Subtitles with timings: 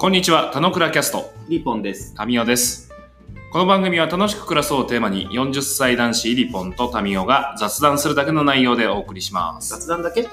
[0.00, 2.14] こんにちは、田野倉キャスト、リポンです。
[2.14, 2.92] タミオです。
[3.50, 9.70] この番組は楽しく暮らそうをテーマに40歳男子イリポンとタミオが雑談するだけの内容でお送りします。
[9.70, 10.28] 雑談だけ？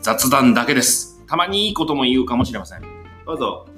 [0.00, 1.22] 雑談だけです。
[1.26, 2.82] たまにいいことも言うかもしれません。
[3.26, 3.68] どうぞ。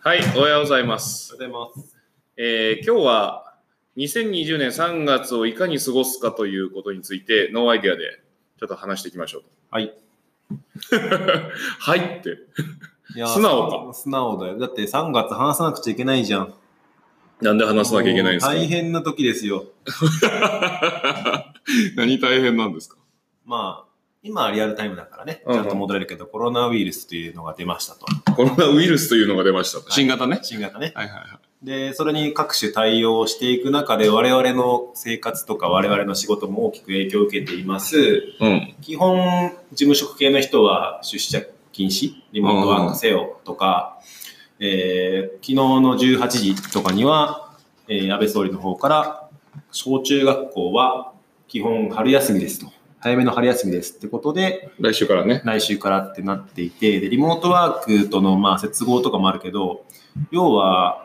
[0.00, 1.32] はい、おはようございます。
[1.32, 1.96] おはようございます。
[2.36, 3.54] えー今日は
[3.98, 9.42] 2020年3月をいかに過ごすかということについてノーアイデアでちょっと話していきましょう。
[9.70, 9.92] はい。
[11.78, 12.38] はいって。
[13.14, 13.94] いや素直か。
[13.94, 14.58] 素直だよ。
[14.58, 16.54] だって3月話さなくちゃいけないじゃん。
[17.40, 18.54] なんで話さなきゃいけないんですか？
[18.54, 19.64] 大変な時ですよ。
[21.96, 22.96] 何大変なんですか？
[23.44, 23.90] まあ、
[24.22, 28.06] 今はリアルタイムだからね、うんちゃんと戻れるけど、コロナウイルスというのが出ましたと。
[28.32, 29.80] コロナウイルスというのが出ました。
[29.92, 30.40] 新型ね。
[30.42, 30.92] 新型ね。
[30.94, 31.28] はいはいはい。
[31.64, 37.96] で、それに各種対応していく中で、我々の生活とか我々の仕事も大きく影響を受けています。
[38.38, 38.74] うん。
[38.82, 41.40] 基本、事務職系の人は出社
[41.72, 43.98] 禁止、リモートワークせよとか、
[44.60, 47.56] えー昨日の18時とかには、
[47.88, 49.30] えー安倍総理の方から、
[49.72, 51.14] 小中学校は
[51.48, 52.70] 基本春休みですと。
[53.00, 55.40] 早めの春休みですってことで、来週からね。
[55.46, 59.86] 来週からってなっていて、でリモートワークとのまあ接合とかもあるけど、
[60.30, 61.03] 要は、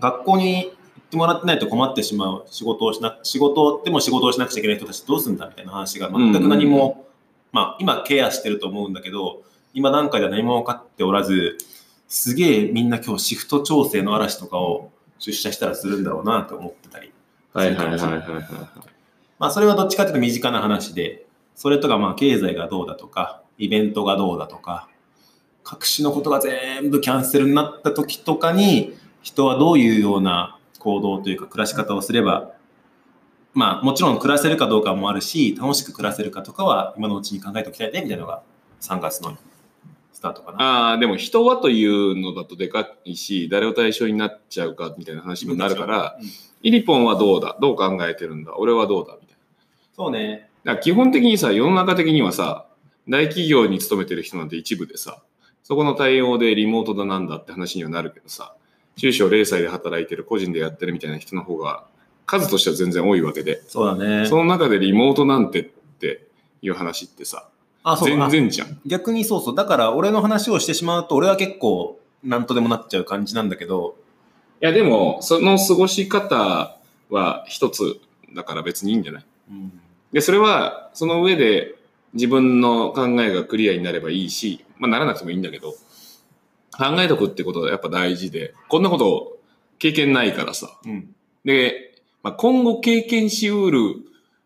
[0.00, 7.06] 学校に行ってもらってないと困ってしまう仕事をしな、仕事でも仕事をしなくちゃいけない人たちどうするんだみたいな話が全く何も、
[7.52, 9.42] まあ今ケアしてると思うんだけど、
[9.72, 11.58] 今段階では何も分かっておらず、
[12.08, 17.12] すげえみんな今日シフト調整の嵐とかを出社したらするんだろうなと思ってたり。
[19.38, 24.88] まあそれはどっちかというと身近な話で、それとかまあ経済がどうだとか、イベントがどうだとか、
[25.62, 32.52] 各種のことが全部キャンセルになった時とかに、人はどういうような行動というか暮らし方をすれば、
[33.54, 38.42] まあもちろん暮らせるかどうかもあるし、楽しく暮らせるかとかは今のうちに考えておきたいねみたいなのが
[38.82, 39.36] 3月の
[40.12, 40.58] スタートかな。
[40.60, 46.28] ああ、でも人はというのだとでかいし、誰を対象になっちゃうかみたいな話になるから、うん
[46.66, 47.58] イリポンはどうだ？
[47.60, 48.56] どう考えてるんだ？
[48.56, 49.18] 俺はどうだ？
[49.20, 49.36] みたい
[49.94, 50.48] そうね。
[50.64, 50.76] な。
[50.76, 52.64] だ基本的にさ、世の中的にはさ、
[53.06, 55.22] 大企業に勤めてる人なんて一部でさ、
[55.62, 58.54] そこの対応でリモートだなんだって話にはなるけどさ、
[58.96, 61.84] 中小零細で働いてる個人でやってるみたいな人の方が
[62.26, 64.26] 数としては全然多いわけで、そうだね。
[64.26, 66.26] その中でリモートなんてって
[66.62, 67.48] いう話ってさ、
[67.82, 68.08] あ、そう。
[68.08, 68.80] 全然じゃん。
[68.86, 69.54] 逆にそうそう。
[69.54, 73.96] だから俺の話をしてしまうと、俺は結構なんとでもなっちゃう感じなんだけど、
[74.62, 76.78] いやでも、その過ごし方
[77.10, 78.00] は一つ
[78.34, 79.24] だから別にいいんじゃない？
[79.50, 79.80] うん。
[80.12, 81.74] で、それは、その上で
[82.14, 85.74] 自分の考えがクリアになればいいし、まあならなくてもいいんだけど、
[86.76, 89.38] 考えとくってことはやっぱ大事で、こんなこと
[89.78, 90.78] 経験ないからさ。
[90.84, 91.14] うん。
[91.44, 93.96] で、まあ、今後経験しうる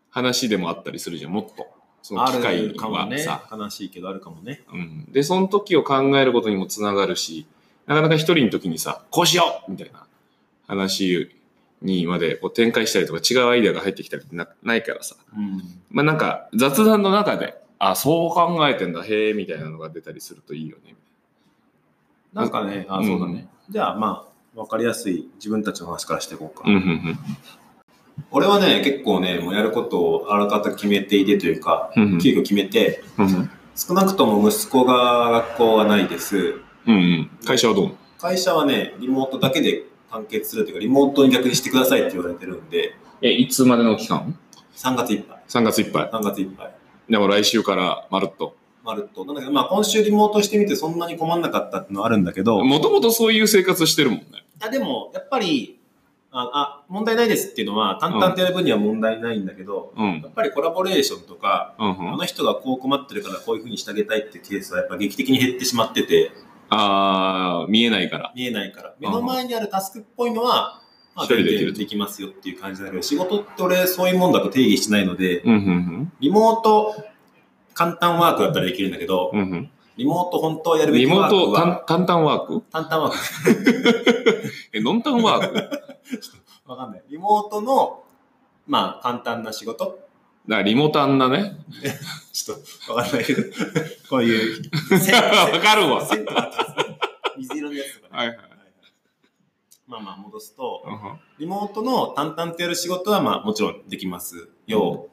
[0.09, 1.67] 話でもあったりするじゃん、もっと。
[2.01, 3.47] そのあ機会はさ。。
[3.51, 4.61] 悲しいけどあるかもね。
[4.71, 5.07] うん。
[5.11, 7.45] で、その時を考えることにもつながるし、
[7.85, 10.05] なかなか一人の時にさ、こうしようみたいな
[10.67, 11.29] 話
[11.81, 15.15] にまでこう展開したりとか違うアイデアが入ってきたりってなないからさ。
[15.35, 15.61] うん。
[15.89, 20.93] まあなんか雑談の中で、あ、そう考えてんだ、へえ、みたいなのが出たりするといいよね。
[20.93, 20.97] な
[22.45, 23.47] んかね、あ、うんそうだね。
[23.69, 26.63] じゃあまあ、わかりやすい自分たちの話からしていこうか。
[26.67, 27.17] うん、うん、うん
[28.31, 32.13] 俺はね、結構ね、もうやることをあらかた決めていてというか、うん。
[32.13, 33.49] うん急遽決めて、うん。
[33.75, 36.55] 少なくとも息子が学校はないです。
[36.85, 37.29] うんうん。
[37.45, 37.91] 会社はどう？
[38.19, 44.37] 会社はね、リモートだけで完結するというか、リモートに逆にしてくださいって言われてるんで、え、いつまでの期間
[44.75, 45.43] ？3月いっぱい。
[45.47, 46.09] ?3 月いっぱい。
[46.11, 46.75] 3月いっぱい。
[47.09, 48.55] でも来週からまるっと。
[48.83, 49.25] まるっと。
[49.25, 54.25] なんだけど、まあ今週リモートしてみてそんなに困んなかったっていうのはあるんだけど、いもともとそういう生活してるもんね。
[54.61, 55.79] やでも、やっぱり、
[56.31, 60.27] あ、あ問題ないですっていうのは、淡々とやる分には問題ないんだけど、うんや。
[60.27, 66.31] っぱりコラボレーションとか、うんうあん、の人がこう困ってるからこういうふうにしてあげたいっていうケースはやっぱ劇的に減ってしまってて、
[66.69, 68.31] あー、見えないから。
[68.35, 68.93] 見えないから。
[68.99, 70.81] 目の前にあるタスクっぽいのは、
[71.15, 76.95] まあ、全然できますよっていう感じだけど、仕事って俺そういうもんだと定義してないので、うんうんリモート
[77.79, 79.39] 簡単ワークだったらできるんだけど、うん。
[79.39, 82.61] うんリモート本当はやるうん、べきリモートワークは、単ワーク？
[82.71, 84.51] 簡単ワーク。
[84.71, 85.55] え、ノンタンワーク？
[86.65, 87.03] わかんない。
[87.09, 88.01] リモートの、
[88.65, 89.99] まあ、簡単な仕事
[90.47, 91.57] らリモタンだね。
[92.31, 93.43] ちょっと、わかんないけど、
[94.09, 96.07] こういう、わかるわ
[97.37, 98.17] 水色のやつとかね。
[98.19, 98.37] はいはい
[99.85, 105.09] まあまあ、戻すと、うんリモートの淡々とやる仕事は、まあ、もちろんできますよ。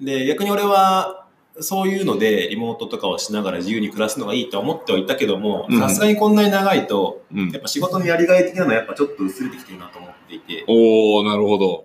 [0.00, 1.23] で、逆に俺は、
[1.60, 11.84] そういうので、リモートとかをしながら自由に暮らすのがいいと思ってはいたけどもうん、さすがにこんなに長いと、うんやっぱ仕事のやりがい的なのはやっぱちょっと薄れてきてるなと思っていて、おー、なるほど。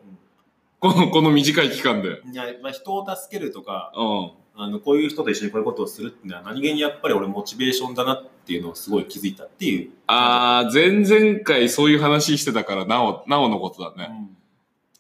[0.80, 2.22] この、この短い期間で。
[2.32, 4.32] いや、まあ、人を助けるとか、うん。
[4.62, 9.92] ああの、こういう人と一緒にこういうことをするっていうのは何気にやっぱり俺モチベーションだなっていうのをすごい気づいたっていう。
[10.08, 14.10] あー、前々回そういう話してたから、なお、なおのことだね。
[14.10, 14.39] うん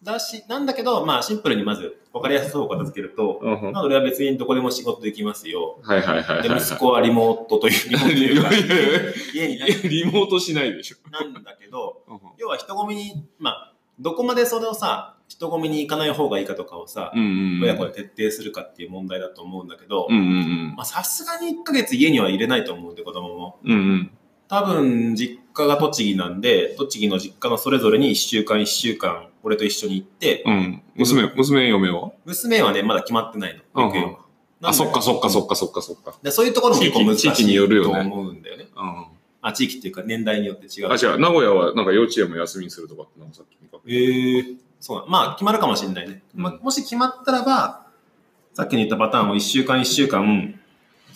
[0.01, 5.79] だし、なんだけど、まあシンプルにまず分かりやすそうを片付けると、うんうんまあ俺は別にどこでも仕事できますよ。
[5.83, 6.61] はいはいはいはいで、はい。
[6.61, 9.57] 息子はリモートという、リモー家に
[9.89, 10.97] リモートしないでしょ。
[11.09, 17.11] なんだけど、うん要は人混みに、まあ、どこまでそれをさ、人混みに行かない方がいいかとかをさ。
[17.61, 20.07] 親子で徹底するかっていう問題だと思うんだけど。
[20.09, 23.59] まあさすがに1ヶ月家には入れないと思うんで、子供も。
[23.63, 24.11] うんうん。
[24.47, 30.81] 多分、実家が栃木なんで、栃木の実家のそれぞれに1週間1週間、俺と一緒に行って、うん。
[30.95, 32.11] 娘、娘、嫁は？
[32.25, 34.19] 娘はね、まだ決まってないの。
[34.61, 35.49] あ、そっかそっかそっか。
[35.49, 36.15] かそっかそっか。
[36.21, 38.67] でそういうところも結構難し地域地域によるいとよね思うんだよね。
[38.75, 39.05] うん。
[39.41, 40.91] あ、地域っていうか年代によって違う。
[40.91, 41.19] あ、違う。
[41.19, 44.45] 名古屋はなんか幼稚園も休みにするとかってなんかさっき見かけええ
[44.79, 46.23] そうまあ、決まるかもしれないね。
[46.33, 47.87] まあうんもし決まったらば、
[48.53, 50.59] さっきに言ったパターンを1週間1週間、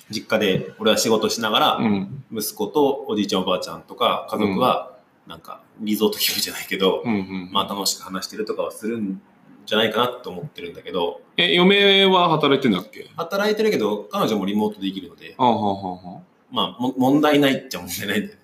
[0.10, 2.24] 実家で俺は仕事しながら、うん。
[2.32, 4.93] 息子とおじいちゃんおばあちゃんとか家族は、
[5.28, 7.50] なんか、リゾート気分じゃないけど、うんうん。
[7.52, 9.22] まあ楽しく話してるとかはするん
[9.66, 13.10] じゃないかなと思ってるんだけど、え、嫁は働いてんだっけ？
[13.16, 16.22] 働いてるけど、彼女もリモートできるので、あははは
[16.52, 18.42] まあ、も問題ないっちゃ問題ないんだよね。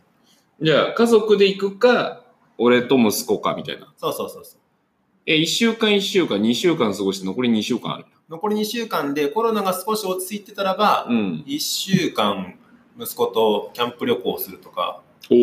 [0.62, 2.24] じゃあ、家族で行くか、
[2.58, 3.94] 俺と息子かみたいな。
[3.98, 4.60] そうそうそうそう。
[5.26, 8.06] え、1週間1週間、2週間過ごして残り2週間ある。
[8.30, 11.44] 残り2週間でコロナが少し落ち着いてたらば、うん。
[11.46, 12.56] 1週間
[13.00, 15.36] 息子とキャンプ旅行をするとか、お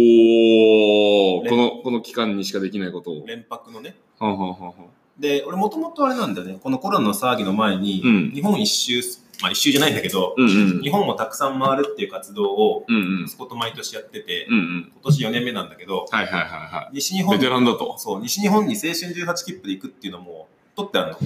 [1.41, 3.27] ー、ねこの、この期間にしかできないことを。
[3.27, 3.97] 連泊のね。
[4.19, 4.75] はんはんはんはん
[5.19, 9.01] で、俺もともとあれなんだよね、このコロナの騒ぎの前に、うん日本一周、
[9.41, 10.83] まあ一周じゃないんだけど、うんうん。
[10.83, 13.25] 日本をたくさん回るっていう活動をうんうん。
[13.25, 14.93] 息子と毎年やってて、うんうん。
[14.95, 17.23] 今年4年目なんだけど、はいはいはいは西日い。
[17.23, 17.97] ベ本テランだと。
[17.99, 21.19] そう、西日本に青春18切符で行くっていうのも、取ってあるの。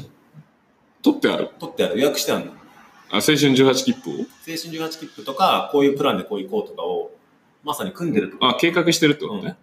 [1.03, 1.51] 取ってある？
[1.59, 2.53] 取ってある、予約してあるの。
[3.11, 4.13] あ、青春18切符を？
[4.15, 7.11] 青春18切符とか、こういうプランでこう行こうとかを、
[7.63, 9.57] まさに組んでるとあ、計画してるってことね。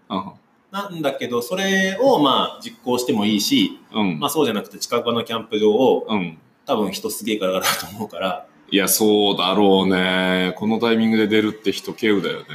[0.71, 4.19] なんだけど、それをまあ実行してもいいし、うん。
[4.19, 6.37] まあそうじゃなくて近場のキャンプ場をうん。
[6.65, 10.53] 多分人すげえからだと思うから、いや、そうだろうね。
[10.57, 12.45] このタイミングで出るって人、稀有だよね。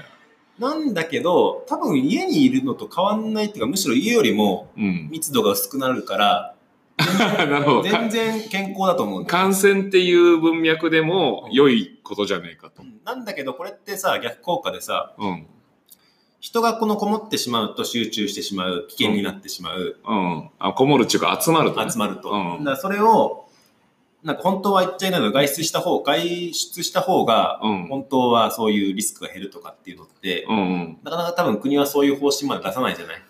[0.58, 5.08] なんだけど、多分家にいるのと変わんないっていうか、むしろ家よりもうん。
[5.10, 6.54] 密度が薄くなるから、
[7.18, 7.82] なるほど。
[7.82, 9.26] 全然健康だと思う。
[9.26, 12.86] 感染っていう文脈でも良いことじゃねえかとう。
[12.86, 15.46] んなんだけど、これってさ、逆効果でさ、うん。
[16.40, 20.50] 人がこのこもってしまうと集中してしまう、危険になってしまう、うん。
[20.58, 22.30] あ、こもるっていうか集まるとね、集まると。
[22.30, 23.46] うんだそれを、
[24.22, 27.86] なんか本当は言っちゃいないの外出した方、外出した方が、うん。
[27.88, 30.98] 本当はそういうリスクが減るとかっていうのって、うんうん。
[31.02, 33.22] なかなか多分国はそういう方針まで出さないじゃない？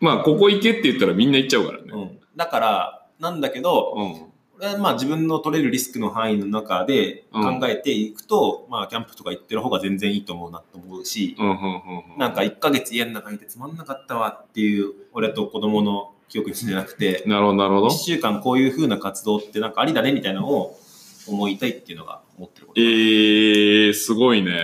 [0.00, 1.84] まあ、ここ行けって言ったらみんな行っちゃうからね。
[1.92, 2.18] うん。
[2.36, 4.80] だから、なんだけど、うん。
[4.80, 11.46] まあ自分の取れるリスクの範囲の中で考えていくと、まあキャンプとか行ってる方が全然いいと思うなと思うし、うん。
[11.46, 11.54] うん。
[11.54, 12.12] うん。
[12.12, 17.90] うんなんか1ヶ月家の中にいてつまんなかったわっていう俺と子供の記憶じゃなくて、なるほど、なるほど1。
[17.90, 20.78] 週間こういう風な活動ってなんかありだねみたいなのを
[21.26, 22.80] 思いたいっていうのが思ってること。
[22.80, 24.60] えー、すごいね。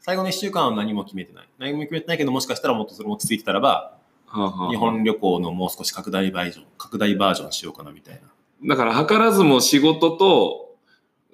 [0.00, 1.48] 最後の1週間は何も決めてない。
[1.58, 3.97] 何も決めてないけどもしかしたらもっとそれ落ち着いてたらば、
[4.70, 8.20] 日本旅行のもう少し拡大バージョン、拡大バージョンしようかなみたいな。
[8.68, 10.68] だから、図らずも仕事と、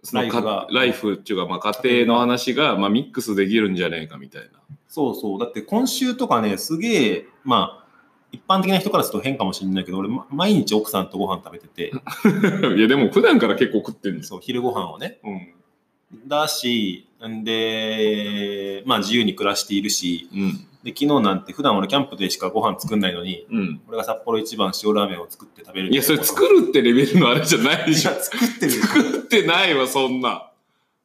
[0.03, 4.49] そのかライフがライフっていうか、まあ、家庭の話が、まあ、ミックスできるんじゃねえかみたいな。
[4.89, 5.41] そうそう。
[5.41, 7.85] だって今週とかね、すげえ、まあ、
[8.31, 11.93] 一般的な人からすると変かもしれないけど、俺、ま毎日奥さんとご飯食べてて、
[12.77, 14.41] いや、でも普段から結構食ってんですよ。
[14.41, 15.21] 昼ご飯をね。
[15.25, 15.55] うん。
[16.27, 20.67] だし、んで、まあ自由に暮らしているし、うん。
[20.83, 23.81] で、昨日なんて普段俺キャンプでしかご飯作んないのに、うん。
[23.89, 28.21] 俺が札幌一番塩ラーメンを作って食べるいや、それる作るってレベルのあれじゃないでいしょや。
[28.21, 28.73] 作ってる。
[28.73, 30.51] 作ってないわ、そんな。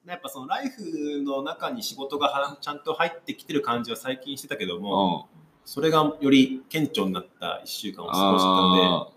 [0.05, 5.39] やっぱそのライフの中に仕事がはちゃんと入ってきてる感じは最近してたけどうも、ん。
[5.65, 9.07] それがより顕著になった一週間を過ごしてたので、あ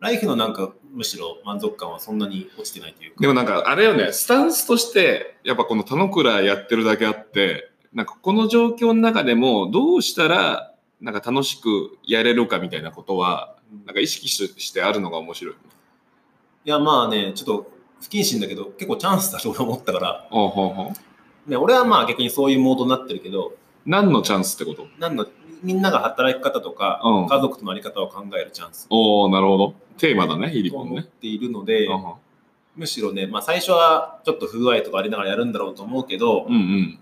[0.00, 3.16] ライフのなんかむしろ満足感はそんなに落ちてないというか。
[3.18, 15.54] ーでもなんか、あれよね、スタンスとして、やっぱこの田之倉やってるだけあって、なんかこの状況の中でも、どうしたら、なんか楽しくやれるかみたいなことは、なんか意識ししてあるのが面白い。
[15.54, 20.92] いやまあね、ちょっと不謹慎だけど、結構チャンスだと俺思ったから、おうほうほ
[21.46, 23.52] うね、俺はまあ逆にそういうモードになってるけど、
[23.86, 24.86] 何のチャンスってこと？
[24.98, 25.26] なんの
[25.62, 29.74] みんなが働き方とか、うん家族とのあり方を考えるチャンスおおなるほど。
[29.98, 30.92] テーマだね、ヒリとポンね。
[30.92, 32.04] 思っているので、うん
[32.76, 36.98] むしろね、まあ最初はちょっと不具合とかありながらやるんだろうと思うけど、うんうん。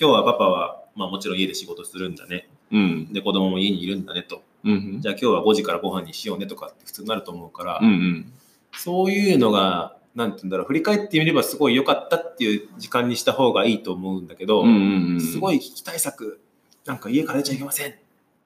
[0.00, 2.48] 今日はパパは、まあもちろん家で仕事するんだね。
[2.70, 3.12] うん。
[3.12, 4.42] で、子供も家にいるんだねと。
[4.64, 8.32] うんじゃあ今日は5時からご飯にしようねとかって普通になると思うから、うんうん。
[8.72, 15.20] そういうのがなんて言うんだろう、振り返ってみればすごい良かったっていう時間にした方がいいと思うんだけど、うんうんうん。
[15.20, 16.40] すごい危機対策、
[16.84, 17.94] なんか家から出ちゃいけませんっ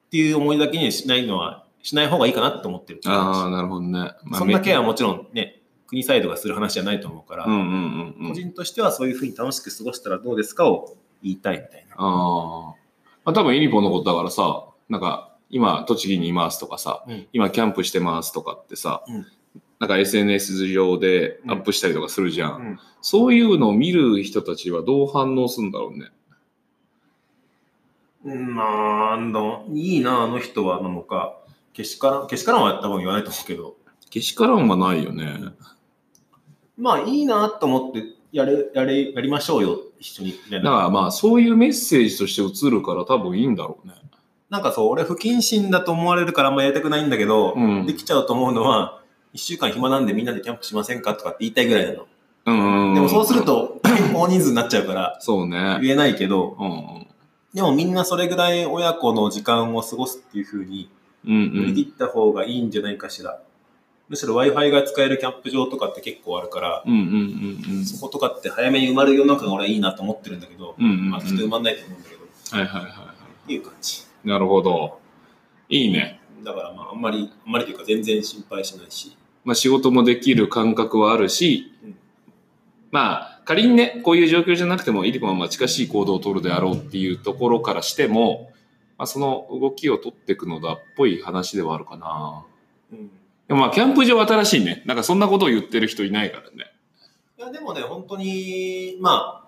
[0.09, 3.01] ていう思いだけにしないのは、しない方がいいかなと思ってる。
[3.05, 3.91] ああ、なるほどね。
[4.23, 8.29] まあそんだけはもちろんね、国サイドがする話じゃないと思うから、うんうんうんうん。
[8.29, 11.95] 個人としてはそういうふうに楽しく過ごしたらどうですかを言いたいみたいな。
[11.97, 12.75] ああ。
[13.25, 19.25] まあ多分イニポンのことだからさ、なんか今栃木にいますとかさ、うん今キャンプしてますとかってさ、うん
[19.79, 22.55] なんか SNS 上でアップしたりとかするじゃん。
[22.55, 26.11] うんそういうのを見る人たちはどう反応するんだろうね。
[28.25, 31.37] うん、まあ、のいいな、あの人はなのか、
[31.71, 33.77] けしからん、けしからんは多分言わないと思うけど、
[34.09, 35.53] けしからんはないよね。
[36.77, 40.33] まあいいなと思ってやれ、やれ、やりましょうよ、一緒に。
[40.51, 43.93] だからまあそういうメッセージとして映るから多分いいんだろうね。
[44.49, 49.01] なんかそう、俺不謹慎だと思われるからあんまやりたくないんだけど、うんできちゃうと思うのは、
[49.33, 52.07] 一週間暇なんでみんなでキャンプしませんかとかって言いたいぐらいなの。
[52.45, 53.43] うんでもそうする。
[53.43, 53.81] と、
[54.15, 55.79] 大人数になっちゃうからそうね。
[55.81, 57.07] 言えないけど、うんうん。
[57.53, 60.89] でもみんなそれぐらい親子の時間を過ごすっていう風に
[61.25, 61.55] うんうん。
[61.55, 63.39] 乗り切った方がいいんじゃないかしら。
[64.07, 67.85] むしろ Wi-Fi が使えるキャンプ場とかって結構あるから、うんうんうんうん。
[67.85, 73.13] そことかって早めに埋まる世の中が俺はいいなと思ってるんだけど、うんうんうんまあきっと埋まんないと思うんだけど、っはいはいはいは
[73.45, 74.03] ていう感じ。
[74.23, 74.27] い。
[74.27, 74.99] なるほど。
[75.69, 76.21] いいね。
[76.47, 79.15] だからまああんまり、あんまりというか全然心配しないし。
[79.43, 81.95] まあ仕事もできる感覚はあるし、うん
[82.89, 88.51] まあ仮にね、こういう状況じゃなくても、イリコンはまあ近しい行動を取るであろうっていうところからしても、
[88.97, 92.45] まあ、その動きを取っていくのだっぽい話ではあるかな。
[92.91, 93.11] うん
[93.47, 94.83] でもまあキャンプ場は新しいね。
[94.85, 96.73] なんかそんなことを言ってる人いないからね。
[97.37, 99.47] いや、でもね、本当に、まあ、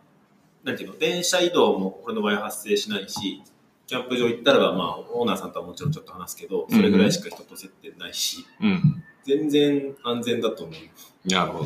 [0.64, 3.42] なんていうの、電車移動も俺の場合は発生しないし、
[3.90, 9.04] キャンプ場行ったらば、まあ、オーナーさんとはもちろんちょっと話すけど、それぐらいしか人と接点ないし、うん。
[9.26, 11.28] 全然安全だと思う。
[11.28, 11.66] なるほ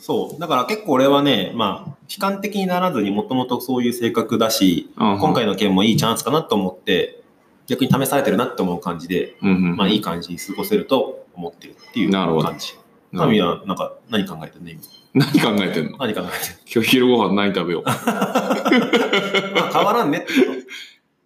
[0.00, 0.40] そう。
[0.40, 7.22] だから結構俺はね、まあ、悲観的にならずにもともとそういう性格だし、今今回の件もいいチャンスかなと思って、
[7.66, 12.48] 逆に試されてるなって思う感じで、うんうん、まあいい感じに過ごせると思ってるっていうなるほど
[13.16, 13.38] 感じ。
[13.38, 14.78] タミはなんか何考えてるね
[15.14, 15.24] 今？
[15.26, 15.98] 何考えてんの？
[15.98, 17.84] 何考えてる今日昼ご飯何食べよう？
[17.86, 20.58] まあ変わらんねってこと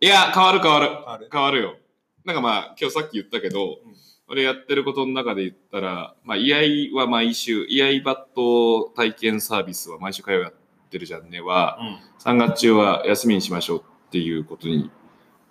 [0.03, 0.87] いや、変わる変わる。
[0.89, 1.77] 変わる変わるよ。
[2.25, 3.95] なんかまあ、今日さっき言ったけど、うん
[4.33, 6.55] 俺やってることの中で言ったら、まあ、居
[6.95, 10.53] 合は毎週、居合バット体験サービスは毎週火曜やっ
[10.89, 11.81] てるじゃんねは、
[12.21, 13.83] 3月中は休みにしましょうっ
[14.13, 14.89] ていうことに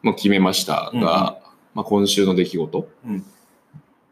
[0.01, 1.36] もう決めましたが、うんうんま
[1.75, 2.89] あ、今週の出来事。
[3.05, 3.25] うん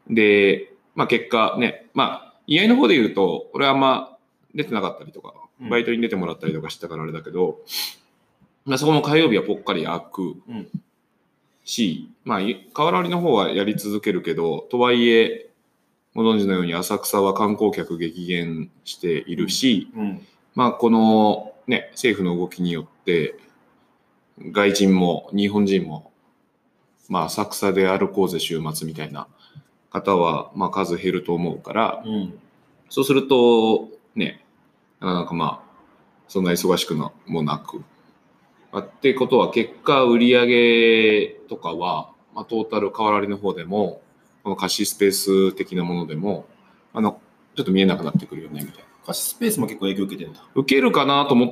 [0.09, 4.17] で、まあ、結果ね、まあ、居合の方で言うと、俺はあんま
[4.55, 5.69] 出てなかったりとか、うん。
[5.69, 7.59] バイトに出てもらったりとかしたからあれだけど、
[8.65, 10.67] まあ、そこも火曜日はぽっかり開くうん。
[11.63, 15.49] し、まあ、い河原の方はやり続けるけど、とはいえ、
[16.15, 20.25] ご存知のように浅草は観光客激減しているし、うん。
[20.55, 23.37] まあ、このね、政府の動きによって、
[24.39, 26.11] 外人も日本人も、
[27.07, 29.27] まあ、浅草で歩こうぜ週末みたいな
[30.01, 32.33] 方は、まあ、数減ると思うから、うん
[32.89, 34.43] そうすると、ね、
[34.99, 35.77] なかなかまあ、
[36.27, 37.83] そんな忙しくなもなく。
[38.71, 44.01] まあってことは、結果、売上とかは、まあ、トータル河原りの方でも、
[44.43, 46.45] この貸しスペース的なものでも、
[46.93, 47.19] あの、
[47.55, 48.83] ちょっと見えなくなってくるよね、みたいな。
[49.05, 50.41] 貸しスペースも結構影響受けてるんだ。
[50.55, 51.49] 受けるかなと思っ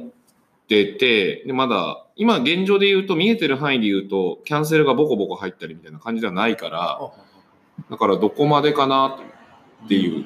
[0.67, 6.99] てて、でまだ、今現状で言うと、見えてる範囲で言うと、キャンセルがボコボコ入ったりみたいな感じではないから、
[7.89, 9.20] だからどこまでかな
[9.86, 10.25] っていう。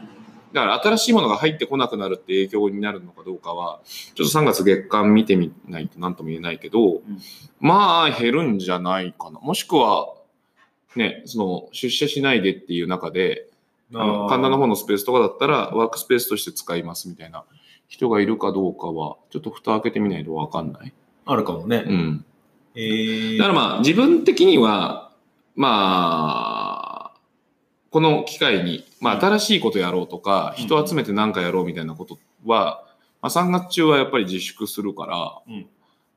[0.53, 3.81] だから新しいものが入ってこなくなるって影響になるのかどうかは、
[4.15, 7.01] ちょっと3月月間見てみないと何とも言えないけど、
[7.59, 9.39] まあ減るんじゃないかな。
[9.39, 10.13] もしくは、
[10.95, 13.47] ね、その出社しないでっていう中で、
[13.93, 17.43] あの神田の方のスペースとかだったらワークスペースとして使いますみたいな
[17.87, 20.93] 人がいるかどうかは、ちょっと蓋開けてみないとわかんない。
[21.25, 21.83] あるかもね。
[21.85, 22.25] うん。
[22.75, 25.11] えーだからまあ自分的には、
[25.55, 25.67] ま
[26.67, 26.68] あ、
[27.91, 30.63] この機会に、まあ新しいことやろうとか、うん。
[30.65, 32.85] 人集めて何かやろうみたいなことは、
[33.21, 35.67] まあ3月中はやっぱり自粛するから、うん。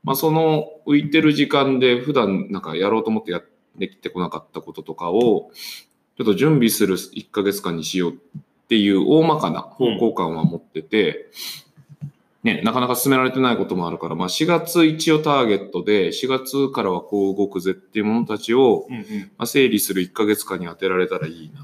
[0.05, 3.45] まあその浮いてる時間で普段なんかやろうと思ってやっ
[3.79, 5.50] てきてこなかったこととかを、
[6.19, 8.17] ちょっと準備する1ヶ月間にしようっ
[8.69, 11.31] ていう大まかな方向感は持ってて、
[12.42, 21.62] ね、なかなか進められてないこともあるから、まあ4月一応ターゲットで、4月からはこう動くぜっていうものたちを、うんうんまあ、整理する1ヶ月間に当てられたらいいな。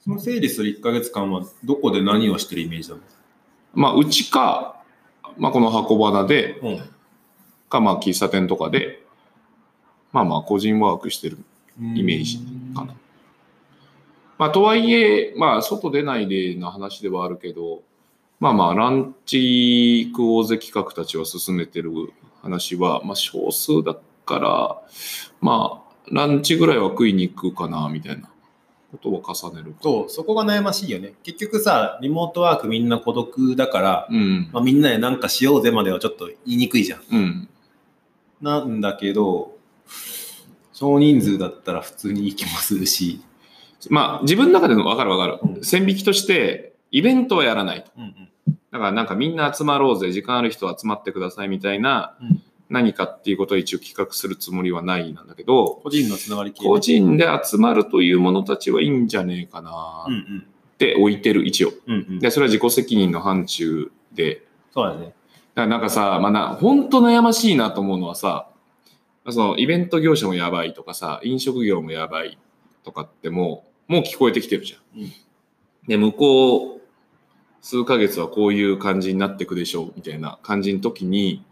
[0.00, 3.02] その整理する1ヶ月間はどこで何をしてるイメージなの？
[3.72, 4.82] まあ、うちか、
[5.38, 6.80] まあ、この箱花で、うん
[7.70, 9.02] か、まあ、喫茶店とかで、
[10.12, 11.38] まあまあ、個人ワークしてる
[11.80, 12.38] イメージ
[12.74, 12.94] かな。
[14.36, 17.82] ままあ、とはいえ、まあ、外出ないでの話ではあるけど、
[18.44, 21.90] まあまあ、ランチクオーゼ企画たちは進めてる
[22.42, 23.96] 話は、まあ、少数だ
[24.26, 24.82] から、
[25.40, 28.28] まあ、ランチぐらいは食いに行くかな、みたいな
[28.92, 29.74] ことを重ねる。
[29.80, 31.14] そう、そこが悩ましいよね。
[31.22, 34.50] 結局さ、リモートワークみんな孤独だから、うん。
[34.52, 37.00] まあ、みんなでなんかしようぜまではちょっと言いにくいじゃん。
[37.10, 37.48] うん。
[38.42, 39.56] なんだけど、
[40.74, 43.22] 少人数だったら普通に行きもするし。
[43.88, 45.64] まあ、自分の中での分かる分かうんる。
[45.64, 47.90] 線引きとして、イベントはやらないと。
[47.96, 48.28] うんうん。
[48.74, 60.46] だからなんかみんな集まろうぜ、時間ある人は集まってくださいみたいなうん何かっていうことを一応企画するつもりはないなんだけど、個人のつながり個人で集まるというものたちはいいんじゃねえかなっん。
[60.78, 61.72] て置いてる、一応。
[61.86, 62.18] うんうん。
[62.18, 64.42] で、それは自己責任の範疇で。
[64.72, 65.04] そうだね。
[65.04, 65.14] だか
[65.56, 68.48] らなんかさ、まあな、本当悩ましいなと思うのはさ、
[69.28, 72.38] そのイベント業者もやばいとかさ、飲食業もやばい
[72.82, 75.02] とかってもう、もう聞こえてきてるじゃん。
[75.02, 75.12] うん
[75.86, 76.73] で、向こう
[77.64, 81.42] 数ヶ月はこういう感じになっていくでしょうみたいな感じの時に、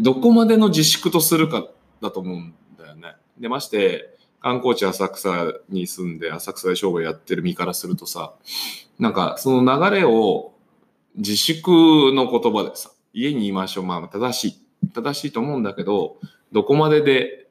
[0.00, 1.68] どこまでの自粛とするか
[2.00, 3.14] だと思うんだよね。
[3.38, 8.32] で、まして、観光地浅草に住んで浅草で商売やってる身からするとさ、
[8.98, 10.54] なんかその流れを
[11.16, 11.70] 自粛
[12.14, 13.84] の言葉でさ、家にいましょう。
[13.84, 14.90] まあ正しい。
[14.94, 16.16] 正しいと思うんだけど、
[16.52, 17.48] どこまでで、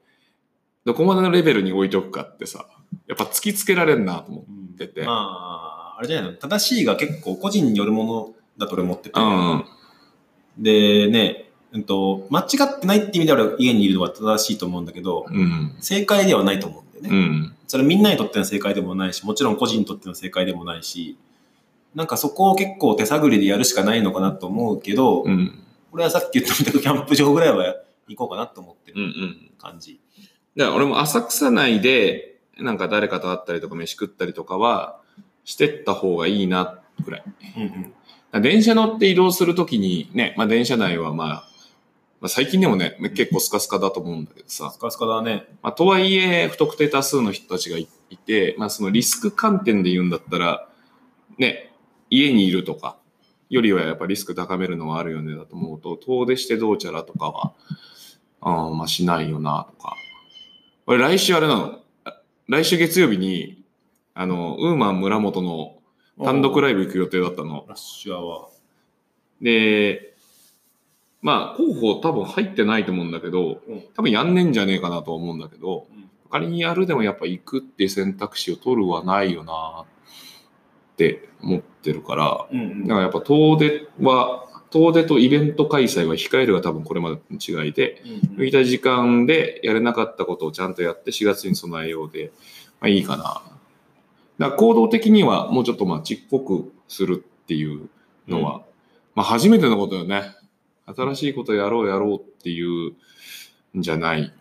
[0.84, 2.66] どこまでのレベルに置いておくかってさ、
[3.08, 5.04] やっぱ突きつけられんなと思ってて。
[5.04, 6.38] ま、あれじゃないの？
[6.38, 9.20] 正しいが結構個人によるものだと俺思ってて。
[9.20, 9.66] うん。
[10.58, 15.76] でね、うんと、間違ってないって意味では俺家にいるのは正しいと思うんだけど、うん。
[15.80, 17.20] 正解ではないと思うんだよね。
[17.20, 17.56] うん。
[17.68, 21.18] それみんなにとっての正解でもないし、もちろん個人にとっての正解でもないし、
[21.96, 25.60] なんかそこを結構手探りでやるしかないのかなと思うけど、うん。
[25.92, 27.76] 俺はさっき言ったみたいなキャンプ場ぐらいは
[28.08, 29.00] 行こうかなと思ってうん。
[29.00, 29.52] うるん。
[29.58, 30.00] 感じ。
[30.56, 35.00] だから俺も浅草内で、なんか誰かと会ったりとか飯食ったりとかは、
[35.46, 37.24] してった方がいいな、ぐらい。
[37.58, 37.94] うん
[38.34, 38.42] うん。
[38.42, 41.28] 電車乗って移動するときにね、まあ電車内はまあ、
[42.20, 45.46] まあ最近でもね、結構スカスカだと思うんだけどさス、カスカだね。
[45.62, 50.68] まあとはいえ不特定多数の人たちがいいて、まあそのリスク観点で言うんだったら、
[51.38, 51.74] ね、
[52.10, 52.98] 家にいるとか、
[53.50, 57.54] よりはやっぱリスク高めるのはあるよねだと思うと、遠出してどうちゃらとかは、
[58.42, 59.96] あーまあしないよなとか。
[60.88, 63.63] 俺来週あれなの、あ来週月曜日に、
[64.14, 65.78] あの、ウーマン村本の
[66.24, 67.66] 単独ライブ行く予定だったの。
[67.68, 68.48] ラッシュアワ
[69.42, 70.14] で、
[71.22, 73.60] まあ、候補多分入ってないと思うんだけど、ー。
[73.68, 88.02] うん多分やんねんじゃねえかなとは思うんだけど、うん仮にやるでもやっぱ行くって選択肢を取るはないよなって思ってるから、うんうんだからやっぱ遠出は、遠出とイベント開催は控えるが多分これまでの違いで、
[88.34, 92.32] うん抜いた時間でやれなかったことをちゃんとやって4月に備えようで、
[92.82, 93.44] まあいいかな。
[94.40, 97.90] だ行動的にはもうちょっとまあちっこくするっていう
[98.28, 98.64] のは、
[99.16, 100.36] まあ初めてのことよね。
[100.86, 102.94] 新しいことやろうやろうっていう
[103.78, 104.34] んじゃない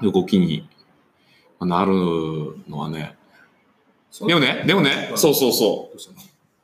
[0.00, 0.68] 動きに
[1.60, 1.92] なる
[2.68, 3.16] のはね。
[4.26, 5.98] でもね、でもね、そうそうそう。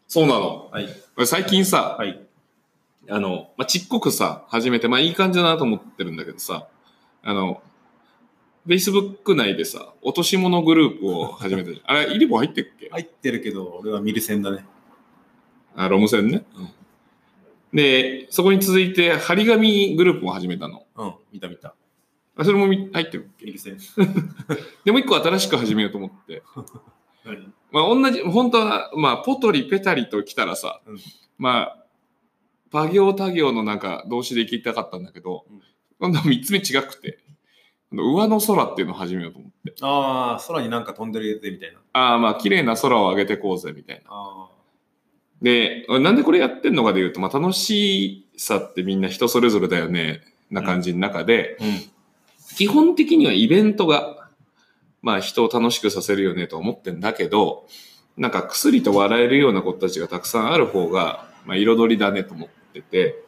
[0.09, 0.69] そうなの。
[0.71, 0.89] はい。
[1.17, 2.21] 俺最近さ、はい。
[3.09, 6.69] あの、まあ、ちっこくさ、始めて、まあいい感じだなと思ってるんだけどさ、
[7.23, 7.63] あの、
[8.67, 11.97] Facebook 内でさ、落とし物グループを始めたじゃん。
[11.97, 14.65] あれ、イリボ入ってっけ、入ってるけど、俺は見る線だね。
[15.75, 16.45] あ、ロム線ね。
[17.73, 20.87] で、そこに続いて、張り紙グループも始めたの。
[20.97, 21.75] うん、見た見た。
[22.37, 23.47] あそれもみ入ってるっけ？
[23.47, 23.79] 見る線。
[24.85, 26.43] でもう一個新しく始めようと思って。
[27.25, 27.53] 何？
[27.73, 30.99] まあ同じ、本当は、まあポトリペタリと来たらさ、うん
[31.39, 31.85] まあ、
[32.71, 35.63] パ行他行のなんか動詞で聞きたかったんだけど、うん
[35.99, 37.21] 今度は三つ目違くて、
[37.93, 39.75] 上の空っていうのを始めようと思って。
[39.83, 41.79] ああ、空になんか飛んでるぜみたいな。
[41.93, 44.03] ああ、まあ綺麗な空を上げてこうぜみたいな。
[44.11, 44.49] あ
[45.43, 51.65] で、なんでこれやってんのかで言うと、まあ楽しさってみんな人それぞれだよね、な感じの中で、あ。
[51.65, 51.81] うん。
[52.57, 54.29] 基本的にはイベントが、
[55.03, 57.67] まあ人を楽しくさせるよねと思ってんだけど、
[58.17, 63.23] なんか薬と笑えるような子たちがたくさんある方が、まあ彩りだねと思ってて、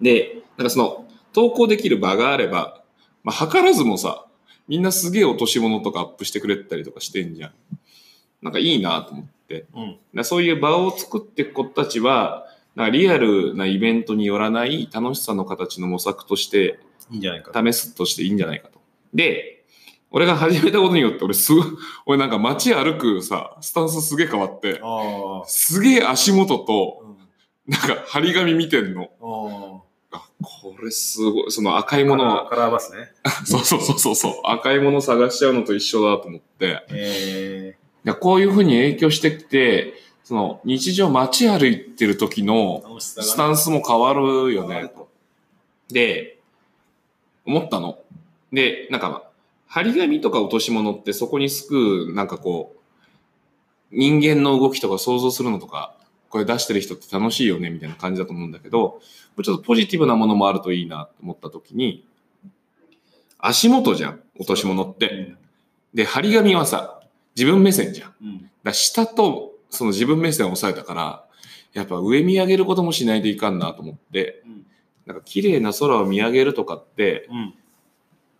[0.00, 2.83] で、なんかその投稿できる場があれば、
[3.24, 4.26] まあ図らずもさ、
[4.68, 7.52] みんなすげえ落とし物とかアップしてくれたりとかしてんじゃん。
[8.42, 9.66] なんかいいなと思って。
[9.74, 9.98] うん。
[10.14, 16.78] だそういう場を作っていく子たちは、なんかリアルなイベントによらない楽しさの形の模索として
[17.10, 17.52] いいんじゃないか。
[17.64, 18.80] 試すとしていいんじゃないかと。
[19.12, 19.64] で、
[20.10, 21.64] 俺が始めたことによって、俺すごい、
[22.06, 24.80] 俺なんか街歩くさ、スタンスすげえ変わって。
[25.46, 27.14] すげえ足元と、うん
[27.66, 29.73] なんか張り紙見てんの。
[30.14, 33.12] ああ、これすごい、その赤いものを、カラーバスね。
[33.44, 44.88] そうそうそうそうそう、赤いもの探しちゃうのと一緒だと思って、えいやこういうふうに影響してきて、その日常街歩いてる時のスがタンスも変わるよね。
[44.94, 45.08] と
[45.88, 46.38] で、
[47.46, 47.98] 思ったの。
[48.52, 49.22] で、なんかまあ、
[49.66, 52.78] 張り紙とか落とし物ってそこにすく、なんかこう、
[53.90, 55.94] 人間の動きとか想像するのとか、
[56.34, 59.00] これ出してる人って楽しいよねみたいな感じだと思うんだけど、も
[59.36, 62.04] うちょっとポジティブなものもあるといいなと思った時に、
[63.38, 65.36] 足元じゃん、落とし物って。
[65.94, 67.00] で、張り紙はさ、
[67.36, 68.50] 自分目線じゃん。
[68.64, 71.24] だ下とその自分目線を抑えたから、
[71.72, 74.66] やっぱ上見上げることもしないといかんなと思って、うん。
[75.06, 77.54] なんか綺麗な空を見上げるとかって、うん。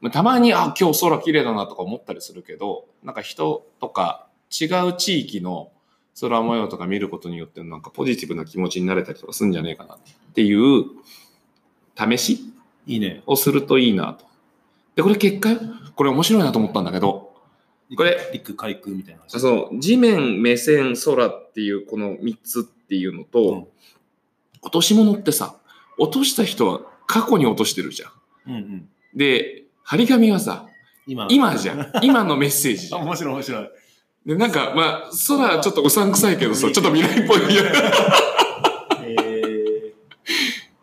[0.01, 5.71] まあたまに、あ、今日空綺麗だなとか思ったりするけど、なんか人とか違う地域の
[6.21, 9.99] 空模様とか見ることによってなんかポジティブな気持ちになれたりとかするんじゃねえかなっ
[10.35, 10.85] ていう
[11.97, 12.53] 試し
[12.87, 13.23] いいね。
[13.27, 14.27] をするといいなと。
[14.95, 15.59] で、これ結果よ
[15.97, 17.33] これ面白いなと思ったんだけど、
[17.97, 19.39] これ、陸海空みたいな話。
[19.39, 23.67] その地面、目線、空っていうこの3つっていうのと、うん
[24.65, 25.57] 落とし物ってさ、
[25.99, 28.11] 落とした人は過去に落としてるじゃん。
[28.47, 28.89] うんうん。
[29.15, 30.67] で、張り紙はさ、
[31.07, 31.29] 今。
[31.31, 31.93] 今じゃん。
[32.03, 33.05] 今のメッセージじあ、ゃん。
[33.07, 33.69] 面白い面白い。
[34.27, 37.53] で、なんか、まあ、空ちょっとうさんくさいけどさ、ちょっと未来っぽい。
[37.53, 37.63] いや
[39.03, 39.93] え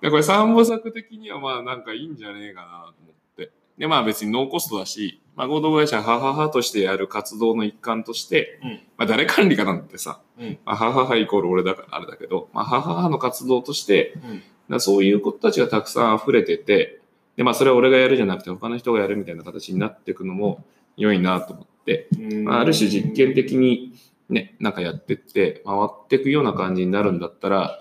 [0.02, 3.52] ー、 これ三部作的にはまあなんかいいんじゃねえかなと思って。
[3.80, 8.70] で、まあ別にノーコストだし、まあ合同会社はははとしてやる活動の一環として、うん。
[8.98, 10.60] まあ誰管理かなんてさ、うん。
[10.64, 14.14] まあ、はははイコール俺だからあれだけど、まあ、はははの活動として、
[14.70, 14.80] うん。
[14.80, 17.02] そういう子たちがたくさん溢れてて、
[17.38, 20.64] で、まあそれは俺がやるじゃなくて他の人がやるみたいな形になっていくのも
[20.96, 21.71] 良いなと思って、
[22.44, 23.94] まあ、ある種実験的に
[24.30, 27.80] ね、なんかやってって、回っていくような感じになるんだったら、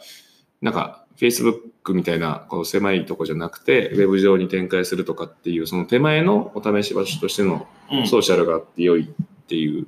[0.61, 8.07] なんか Facebook みたいなこう狭いとこじゃなくて、ウェブ上に展開するとかっていう、その手前のお試し場所としてのうん。
[8.07, 9.87] ソーシャルがあって良いっていう。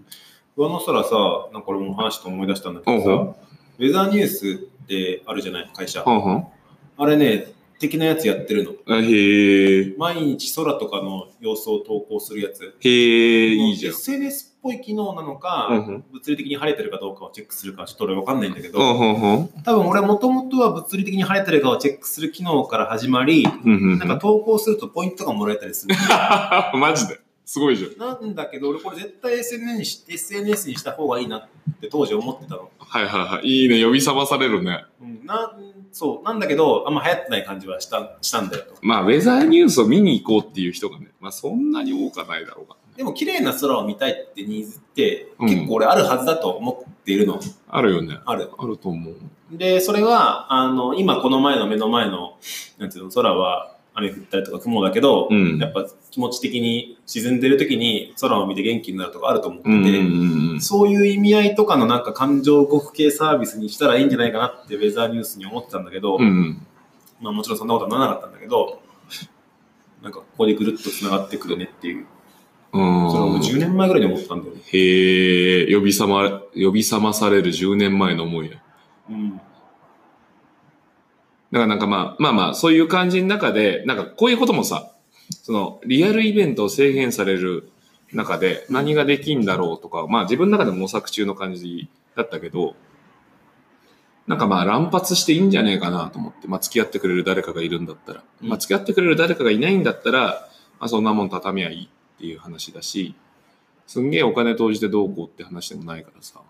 [0.57, 3.37] 上の空さ、なんか俺も話して思い出したんだけどさ、
[3.79, 6.03] ウェザーニュースってあるじゃない、会社。
[6.03, 6.49] はんはん
[6.99, 8.73] あれね、的なやつやってるの。
[8.87, 12.75] あへえ、毎日空とかの様子を投稿するやつ。
[12.81, 13.93] へえ、いいじゃん。
[13.93, 25.95] SNS っぽい機能なのか、うんうん物理的に晴れてるかどうかをチェックするかちょっと俺わかんないんだけど、うんうんうん多分俺もともとは物理的に晴れてるかをチェックする機能から始まり、うんうんなんか投稿するとポイントがもらえたりする。
[26.79, 27.99] マジですごいじゃん。
[27.99, 31.49] なんだけど、俺これ絶対 SNS にし SNS にした方がいいなっ
[31.81, 32.71] て当時思ってたの。
[32.79, 33.47] はいはいはい。
[33.47, 33.85] いいね。
[33.85, 34.85] 呼び覚まされるね。
[35.03, 38.75] うん、なんそう、なんだけど、あんま流行ってない感じはしたしたんだよと。
[38.83, 42.77] まあ、ウェザーニュースを見に行こうっていう人がね、まあ、そんなに多くはないだろうが。
[42.97, 47.41] でも綺麗な空を見たいってニーズって、うん結構俺あるはずだと思っているの。
[47.69, 48.19] あるよね。
[48.25, 48.51] ある。
[48.59, 49.17] あると思う。
[49.51, 52.39] で、それは、あの、今この前の目の前の、
[52.79, 60.61] なんていうの、空は雨降ったりとか雲だけど、うんやっぱ気持ち的に沈んでる時に空を見て元気になるとかあると思ってて、うんうんうんうん。
[60.61, 66.67] そういう意味合いとかのなんか感情動く系サービスにしたらいいんじゃないかなってウェザーニュースに思ってたんだけど、うんうん。
[67.21, 68.81] まあもちろんそんなことはならなかったんだけど、
[70.03, 72.07] なんかここでぐるっと繋がってくるねっていう、
[72.73, 74.63] それはもう10年前ぐらいに思ったんだよね。
[74.65, 78.57] へえ、呼び覚ま、呼び覚まされる10年前の思いや。
[79.11, 79.41] うん。
[81.53, 84.91] だからなんかまあ、まあまあ、そういう感じの中で、なんかこういうこともさ、
[85.43, 87.71] その、リアルイベントを制限される
[88.13, 92.75] 中で何ができんだろうとか、まあ自分の中でも模索中の感じだったけど、
[94.27, 98.49] なんかまあ乱発していいんじゃねえかなと思って、まあ付き合ってくれる誰かがいるんだったら、うん。
[98.49, 103.15] まあ付き合ってくれる誰かがいないんだったら、まあそんなもん畳みゃいいっていう話だし、
[103.87, 106.41] すんげえお金投じてどうこうって話でもないからさ、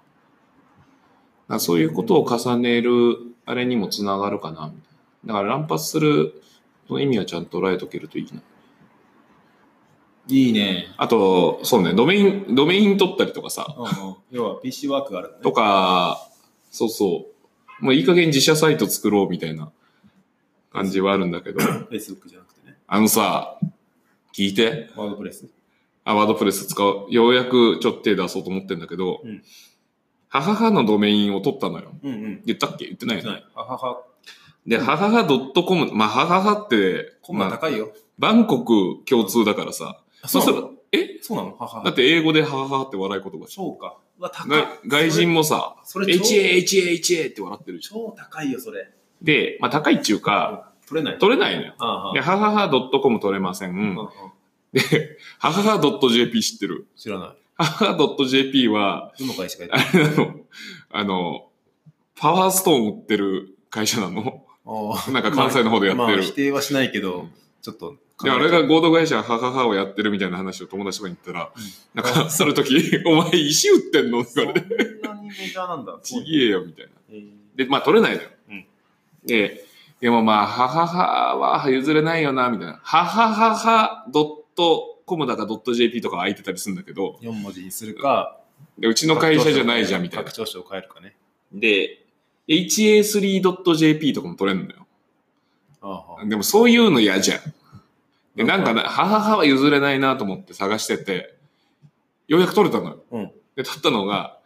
[1.58, 4.91] そういうことを重ねるあれにもつながるかなみたいな。
[5.24, 6.42] だから乱発する
[6.88, 8.42] の意味はちゃんと捉えとけるといいな。
[10.28, 10.88] いいね。
[10.96, 15.34] あと、そうね、ドメイン、ドメイン取ったりとかさ、うんうん、要は PC ワークがあるね。
[15.42, 16.28] とか、
[16.70, 17.26] そうそ
[17.80, 19.72] う、もういい加減自社サイト作ろうみたいな
[20.72, 22.78] 感じはあるんだけど、Facebook じゃなくてね。
[22.86, 23.58] あのさ、
[24.32, 25.48] 聞いて、ワードプレス。
[26.04, 29.42] あ、ワードプレス使う、ようやくちょっと手出そうと思ってんだけど、うん
[30.34, 31.92] はははのドメインを取ったのよ。
[32.02, 32.42] うんうん。
[32.46, 32.86] 言ったっけ？
[32.86, 33.30] 言ってないよね。
[33.32, 33.44] ない。
[33.54, 34.02] ははは。
[34.66, 37.92] で、ははは .com、まあ、はははって、コ高いよ。
[38.18, 40.60] バンコク共通だからさ、あそうなの？
[40.60, 41.18] まあそれえ？
[41.20, 41.56] そうなの？
[41.56, 41.84] ははは。
[41.84, 43.46] だって英語ではははって笑い言葉。
[43.48, 43.96] そうか。
[44.18, 44.68] うわ、高いが。
[44.86, 48.14] 外人もさ、HA、HA、HA って笑ってるでしょ。
[48.14, 48.88] 超高いよ、それ。
[49.20, 51.18] で、まあ高いっちゅうか、取れない。
[51.18, 51.74] 取れないのよ。
[51.78, 53.70] ああああで、ははは .com 取れません。
[53.70, 54.08] うんうん
[54.72, 54.80] で、
[55.38, 56.86] ははは .jp 知ってる？
[56.96, 57.28] 知らない。
[57.56, 60.04] ははは .jp は、どの会社がやあってる？
[60.04, 60.34] れなの、
[60.90, 61.48] あの、
[62.16, 64.46] パワーストーン売ってる会社なの？
[64.64, 67.26] あなんか関西の方でやってるまあ、否定はしないけど、
[67.62, 67.96] ちょっと。
[68.22, 71.52] で、あれが合同会社、はははをやってるみたいな話を友達とかに言ったら、
[71.94, 74.20] なんか、その時、 お前石売ってんの？
[74.20, 75.98] ってそん言われて、なにメジャーなんだ。
[76.02, 76.92] ちげえよ、みたいな。
[77.10, 78.28] えーで、まあ取れないのよ。
[78.50, 78.64] うん
[79.24, 79.64] で、
[80.00, 82.80] でもまあ、はははは譲れないよな、みたいな。
[82.82, 88.38] ははははドットコムだかドット JP とか空いてたりするんだけど、4文字にするか、
[88.78, 90.34] でうちの会社じゃないじゃん、みたいな拡。
[90.34, 91.14] 張子を変えるかね。
[91.52, 92.01] で、
[92.48, 94.86] ha3.jp とかも取れるのよ。
[95.82, 97.40] ああでもそういうの嫌じゃん。
[98.36, 101.36] で、なんかな、はははは譲れないなと思って探してて、
[102.28, 103.02] ようやく取れたのよ。
[103.10, 103.32] うん。
[103.56, 104.38] で、取ったのが、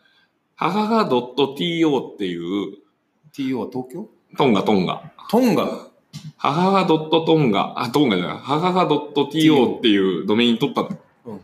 [0.56, 2.78] ははは .to っていう、
[3.32, 4.08] TO は東京？
[4.36, 5.12] トンガトンガ。
[5.30, 5.64] トンガ？
[5.64, 5.90] は
[6.38, 10.98] はは .to が、あ、トンガじゃない、ははは .to っていうドメイン取ったの。
[11.26, 11.40] うん。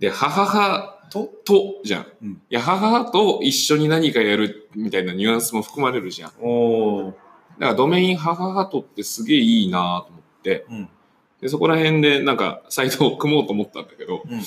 [0.00, 1.30] で、はははと？
[1.44, 2.06] とじゃん。
[2.22, 6.30] うんいや、はははと一緒に何かやるみたいなニュアンスも含まれるじゃん。
[6.30, 7.12] だおー。
[7.12, 7.16] か
[7.58, 10.88] らドメインはははとってすげえいいなと思って、うん。
[11.40, 14.42] で、そこら辺でなんかサイトを組もうと思ったんだけど、うん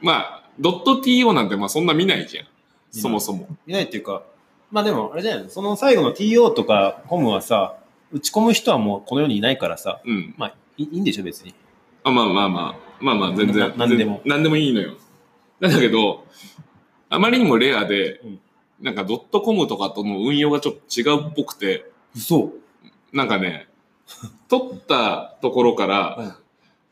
[0.00, 2.46] まあ、ドット .to なんてまあそんな見ないじゃん。
[2.90, 3.48] そもそも。
[3.66, 4.22] いないっていうか、
[4.70, 7.76] まあでも、あれじゃないのその最後の TO とかコムはさ、
[8.12, 10.34] 打ち込む人はもうこの世にいないからさ、うん。
[10.36, 11.54] まあいいんでしょ別に。
[12.04, 13.70] あまあまあまあ、まあまあ全然。
[13.76, 14.94] ななんでも全なんでもいいのよ。
[15.62, 16.26] なんだけど、
[17.08, 18.40] あまりにもレアで、うん。
[18.80, 22.50] なんかドットコムとかとの運用がちょっと違うっぽくて、嘘。
[23.12, 23.68] なんかね、
[24.48, 26.34] 取ったところから、うん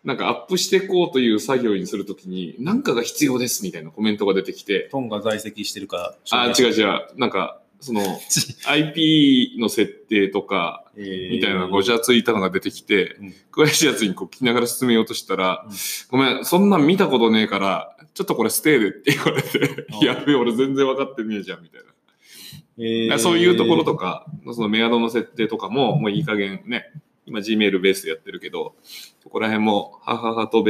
[0.02, 6.16] なんかアップしていこうという作業にするときに、なんかが必要ですみたいなコメントが出てきて、トンが在籍してるか。
[6.30, 8.02] あ、違う違う、なんか、その、
[8.68, 11.30] IP の設定とか、えー。
[11.30, 13.34] みたいなごちゃついたのが出てきて、うん。
[13.52, 15.74] 詳しいやつにこう聞きながら進めようとしたら、うん。
[16.10, 21.86] ごめん、そんなん見たことねえから、ちょっとこれステイでって言われてあ、やべえ、俺全然分かってねえじゃん、みたいな。
[22.78, 26.92] えそういうところとか、そのメアドの設定とかも、もういい加減ね、
[27.26, 28.74] 今 Gmail ベースでやってるけど、
[29.22, 30.62] そこら辺も、はははと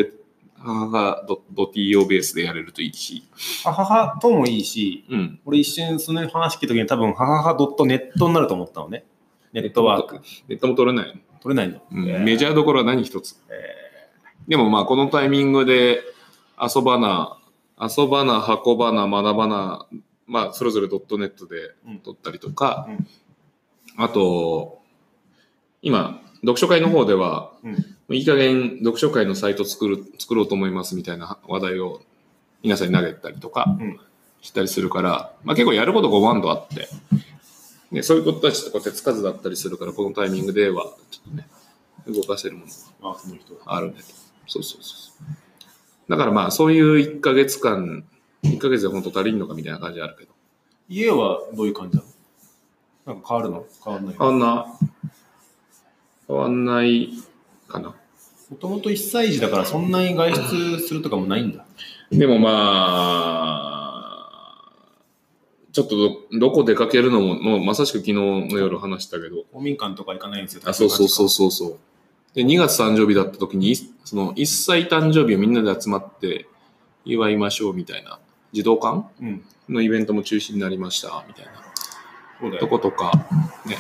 [0.63, 3.25] べ、ははは .to ベースでやれるといいし、
[3.65, 5.41] はははともいいし、うん。
[5.45, 9.05] 俺一瞬その話聞いた時に多分、ははは .net になると思ったのね。
[9.53, 10.21] ネットワーク。
[10.49, 11.21] ネットも取れないの。
[11.41, 11.83] 取れないの。
[11.91, 13.37] うんえーメジャーどころは何一つ。
[14.49, 16.01] でもまあこのタイミングで
[16.61, 17.39] 遊ばな、
[17.81, 19.87] 遊ばな、運ばな、学ばな、
[20.27, 23.07] まあそれぞれドットネットでうん取ったりとか、うん
[23.97, 24.81] あと、
[25.83, 32.03] 今、読書会の方では、うんいい加減読書会のサイト作る、作ろうと思いますみたいな話題を
[32.63, 34.01] 皆さんに投げたりとかうん
[34.43, 36.89] したりするから、まあ結構やること5万度あって、
[37.91, 41.47] ね、そういうことたちとか手つかずだったりするから、このタイミングでは、ちょっとね、
[42.07, 42.65] 動かせるも
[43.03, 43.19] のが
[43.67, 44.05] あ、るねと。
[44.47, 45.13] そうそうそうそ
[46.09, 46.11] う。
[46.11, 48.03] だからまあ、そういう1ヶ月間、
[48.45, 50.31] 1ヶ月で本当足りんのかみたいな感じあるけど。
[50.89, 52.09] 家はどういう感じなの？
[53.15, 53.67] なんか変わるの？
[53.85, 54.67] 変わんない変わんな、
[56.27, 57.11] 変わんない
[57.69, 57.95] かな。
[58.51, 61.65] もともと1歳児だからそんなに外出するとかもないんだ。
[62.11, 63.71] でもまあ、
[65.73, 70.63] ちょっとどどこ出かけるのも、もうまさしく昨日の夜話したけど、公民館とか行かないんですよ。
[70.65, 71.79] あ、そうそうそうそうそう。
[72.35, 76.47] で、2月誕生日だった時に、いその1歳誕生日をみんなで集まって
[77.05, 78.19] 祝いましょうみたいな、
[78.53, 79.25] 児童館う。
[79.25, 79.45] うん。
[79.69, 81.53] のイベントも中止になりました、みたいな。
[82.41, 82.61] そうだよ。
[82.61, 83.13] とことか、
[83.67, 83.77] ね、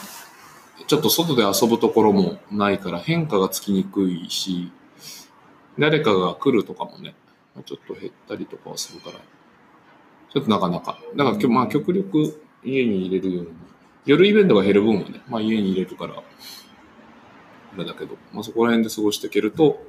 [0.91, 4.73] ちょっと外で遊ぶところもないから変化がつきにくいし、
[5.79, 7.15] 誰かが来るとかもね、
[7.65, 10.99] ちょっと減ったりとかはするから、ちょっとなかなか。
[11.15, 13.51] だからまあ極力家に入れるように、
[14.05, 16.23] 夜イベントが減る分はね、まあ家に入れるから、あ
[17.77, 19.87] れだけど、まあそこら辺で過ごしていけると、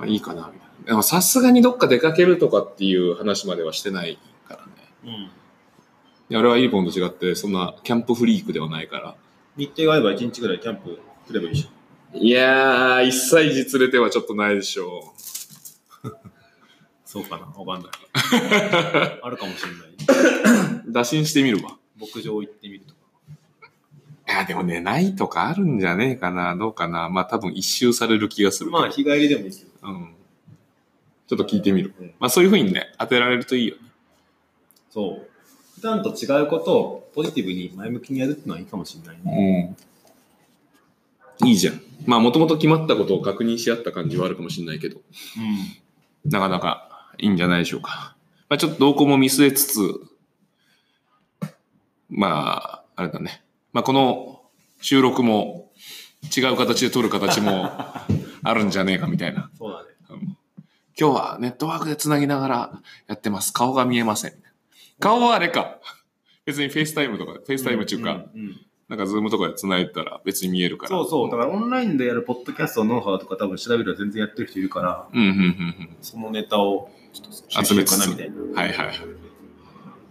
[0.00, 0.86] まあいいかな、みたいな。
[0.86, 4.18] でもさすがにどっか出かけるとかっていう話まではしてない
[4.48, 5.30] からね。
[6.30, 6.36] うん。
[6.36, 9.14] 俺はイーポンと違って、そんなキャンプフリークではないから。
[9.56, 11.68] 日程が合えば1日ぐらいキャンプ来ればいいし。
[12.14, 15.14] いやー、一歳児連れてはちょっとないでしょ
[17.04, 17.92] そうかなわかんない。
[19.22, 20.82] あるかもしれない。
[20.86, 20.92] う。
[20.92, 21.76] 打診してみるわ。
[21.98, 23.00] 牧場行ってみるとか。
[24.28, 27.08] いや、でもね、ないとかあるんじゃねえかな、どうかな。
[27.08, 28.70] まあ多分一周される気がする。
[28.70, 29.88] まあ、日帰りでもいいけど。
[29.88, 30.14] うん。
[31.26, 31.94] ちょっと聞いてみる。
[31.98, 33.82] うんまあそういうふうにね、当てられるといいよね。
[34.90, 35.33] そう。
[35.84, 39.76] 普段と違うことをポジティブに前向きにやるっていうのはいいかもしれないね。
[41.42, 41.46] うん。
[41.46, 41.82] いいじゃん。
[42.06, 45.02] まあもともと決まったことを確認し合った感じはあるかもしれないけど、
[46.24, 48.16] なかなかいいんじゃないでしょうか。
[48.48, 51.48] まあちょっと動向も見据えつつ、
[52.08, 52.28] ま
[52.62, 53.44] あ、あれだね。
[53.74, 54.40] まあこの
[54.80, 55.70] 収録も
[56.34, 57.70] 違う形で撮る形も
[58.42, 59.50] あるんじゃねえかみたいな。
[59.58, 59.88] そうだね。
[60.98, 63.52] 今日はネットワークでつなぎながらやってます。
[63.52, 64.43] 顔が見えません。
[65.04, 65.78] 顔はあれか。
[66.46, 70.90] 別に FaceTimeとか、 FaceTime中か、うんうんなんか Zoom とかで繋いでたら別に見えるから。
[70.90, 71.30] そうそう。
[71.30, 78.36] だからオンラインでやるポッドキャストのノウハウとか多分調べると全然やってる人いるから、うん、うん、うんそのネタをちょっと集めかなみたいな。
[78.36, 78.52] うん。
[78.52, 78.96] はいはいはい。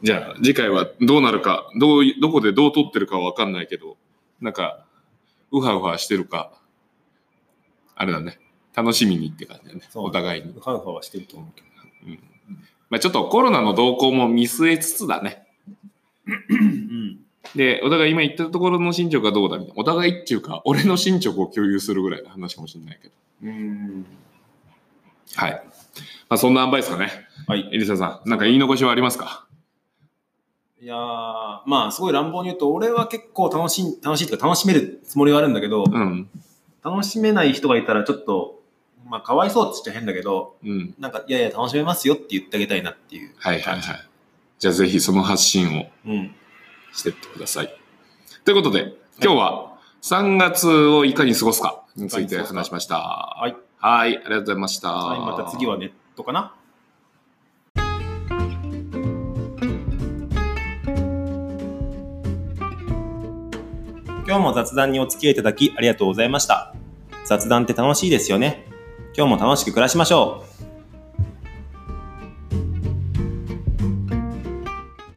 [0.02, 3.96] じゃあ、次回はどうなるか、どうい、どこでどう撮ってるかはわかんないけど、
[4.42, 4.84] なんか、
[5.52, 6.52] ウハウハしてるか、
[7.94, 8.40] あれだね。
[8.76, 9.82] 楽しみにって感じだね。
[9.94, 10.56] お互いに。
[10.60, 11.68] ハウハウはしてると思うけど。
[12.94, 15.48] まあちょっとコロナの動向も見据えつつだね。
[16.28, 17.20] うん。
[17.56, 19.82] で、お互い今言ったところの進捗がどうだみたいな。
[19.82, 23.14] お互いっていうか、俺の進捗を共有するぐらいの話かもしれないけど。
[23.46, 24.06] うん。
[25.34, 25.64] はい。
[26.30, 27.10] まあそんな塩梅ですかね。
[27.48, 27.68] はい。
[27.74, 29.48] エリサさん、なんか言い残しはありますか？
[30.80, 30.98] いやー
[31.66, 36.30] まあ、すごい乱暴に言うと、俺は結構楽しい、楽しいとか楽しめるつもりはあるんだけど、うん。
[36.84, 38.53] 楽しめない人がいたらちょっと、
[39.06, 40.96] まあ、かわいそうって言っちゃ変だけど、うん。
[41.00, 43.34] なんか、いやいや、楽しめますよって言ってあげたいなっていう。
[43.38, 44.10] はいはいはい。
[44.60, 46.36] じゃあぜひその発信をうん。
[46.94, 47.76] してってください。
[48.46, 52.98] ということで、今日は3月をいかに過ごすかについて話しました。
[52.98, 53.56] はい。
[53.78, 54.92] はい、ありがとうございました。
[54.92, 56.56] はい、また次はネットかな
[64.26, 66.74] 今日も雑談にお付き合いいただきありがとうございました。
[67.26, 68.73] 雑談って楽しいですよね。
[69.16, 70.53] 今日も楽しく暮らしましょう。